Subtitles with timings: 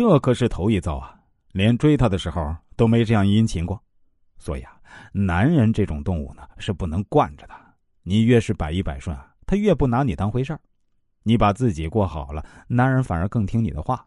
[0.00, 1.14] 这可是头一遭啊！
[1.52, 3.78] 连追她的时候都没这样殷勤过。
[4.38, 4.72] 所以啊，
[5.12, 7.54] 男人这种动物呢是不能惯着的。
[8.02, 10.60] 你越是百依百顺啊，他越不拿你当回事儿。
[11.22, 14.06] 你把自己过好了，男人反而更听你的话。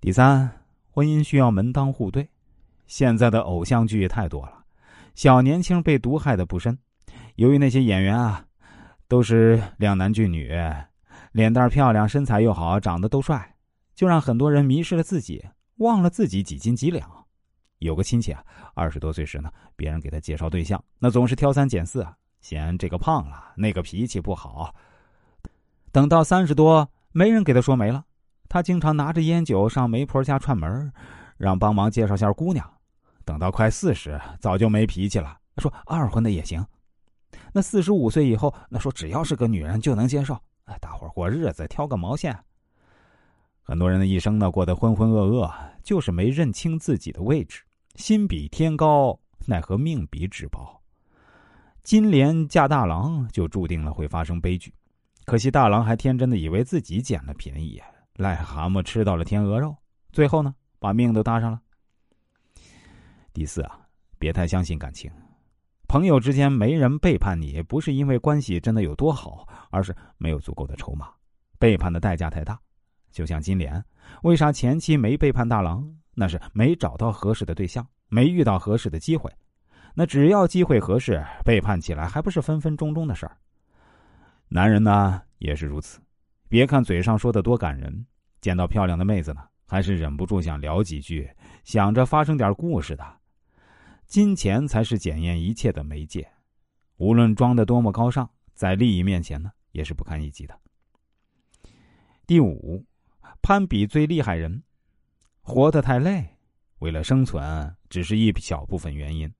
[0.00, 0.50] 第三，
[0.90, 2.28] 婚姻需要门当户对。
[2.88, 4.64] 现在的偶像剧太多了，
[5.14, 6.76] 小年轻被毒害的不深。
[7.36, 8.44] 由于那些演员啊，
[9.06, 10.52] 都是两男俊女，
[11.30, 13.51] 脸蛋漂亮，身材又好，长得都帅，
[13.94, 15.44] 就让很多人迷失了自己，
[15.76, 17.08] 忘了自己几斤几两。
[17.78, 18.44] 有个亲戚啊，
[18.74, 22.06] 二十多岁时呢，别人给他介绍对象，那总是挑三拣四，
[22.40, 24.74] 嫌这个胖了，那个脾气不好。
[25.90, 28.04] 等到三十多，没人给他说媒了，
[28.48, 30.92] 他经常拿着烟酒上媒婆家串门，
[31.36, 32.68] 让帮忙介绍下姑娘。
[33.24, 36.64] 等到快四十，早就没脾气了，说二婚的也行。
[37.52, 40.38] 那四十五岁以后，那说只要是个女人就能接受。
[40.80, 42.38] 大伙过日子挑个毛线？
[43.62, 45.50] 很多人的一生呢，过得浑浑噩噩，
[45.82, 47.62] 就是没认清自己的位置。
[47.94, 50.80] 心比天高，奈何命比纸薄。
[51.82, 54.72] 金莲嫁大郎，就注定了会发生悲剧。
[55.24, 57.80] 可惜大郎还天真的以为自己捡了便宜，
[58.16, 59.76] 癞蛤蟆吃到了天鹅肉，
[60.10, 61.60] 最后呢，把命都搭上了。
[63.32, 63.80] 第四啊，
[64.18, 65.10] 别太相信感情。
[65.86, 71.08] 朋友之间没人背叛你，不是因为关系真的有多好，而是没有足够的筹码。
[71.58, 72.58] 背叛的代价太大。
[73.12, 73.84] 就像金莲，
[74.22, 75.88] 为啥前妻没背叛大郎？
[76.14, 79.30] 那是没找到合适的对象，没遇到合适的机会。
[79.94, 83.36] 那只要机会合适，背叛起来还不是分分钟钟的事儿？
[84.48, 86.00] 男人呢也是如此。
[86.48, 88.06] 别看嘴上说的多感人，
[88.40, 91.30] 见到漂亮的妹子呢，还是忍不住想聊几句，
[91.64, 93.04] 想着发生点故事的。
[94.06, 96.30] 金钱才是检验一切的媒介，
[96.98, 100.58] 无论装的多么高尚，在利益面前呢，也是不堪一击的。
[102.26, 102.84] 第五，
[103.40, 104.62] 攀比最厉害人。
[105.40, 106.36] 活得太累，
[106.80, 109.32] 为了生存，只是一小部分原因，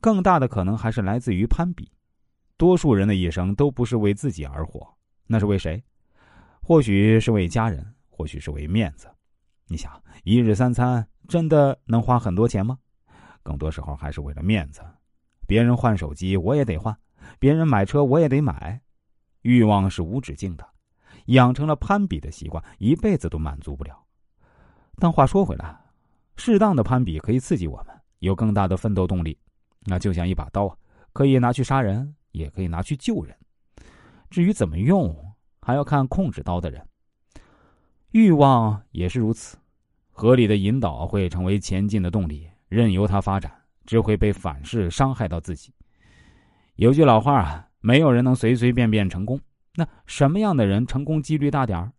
[0.00, 1.90] 更大的可能还是来自于攀比。
[2.56, 4.86] 多数人的一生都不是为自己而活，
[5.26, 5.82] 那是为谁？
[6.60, 9.08] 或许是为家人，或许是为面子。
[9.68, 12.78] 你想，一日三餐真的能花很多钱吗？
[13.42, 14.82] 更多时候还是为了面子。
[15.46, 16.92] 别人换手机，我也得换；
[17.38, 18.82] 别人买车，我也得买。
[19.42, 20.68] 欲望是无止境的，
[21.28, 23.98] 养成了攀比的习惯，一辈子都满足不了。
[24.96, 25.78] 但话说回来，
[26.36, 29.38] 适当的攀比可以刺激我们，有更大的奋斗动力。
[29.84, 30.76] 那就像一把刀，
[31.12, 33.34] 可以拿去杀人，也可以拿去救人。
[34.30, 35.14] 至于怎么用，
[35.60, 36.86] 还要看控制刀的人。
[38.10, 39.56] 欲望也是如此，
[40.10, 43.52] 合理的引导会成为前进的动力，任由它发展，
[43.84, 45.72] 只会被反噬，伤害到自己。
[46.76, 49.38] 有句老话啊，没有人能随随便便成功。
[49.78, 51.92] 那什么样的人成功几率大点儿？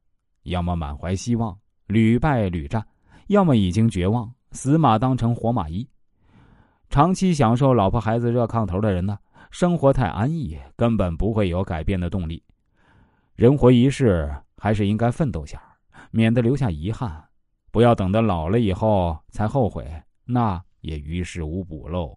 [0.44, 1.58] 要么满怀希望。
[1.88, 2.86] 屡败屡战，
[3.28, 5.88] 要么已经绝望，死马当成活马医。
[6.90, 9.18] 长期享受老婆孩子热炕头的人呢，
[9.50, 12.44] 生活太安逸，根本不会有改变的动力。
[13.36, 15.64] 人活一世，还是应该奋斗下，
[16.12, 17.24] 免得留下遗憾。
[17.72, 19.90] 不要等到老了以后才后悔，
[20.26, 22.14] 那也于事无补喽。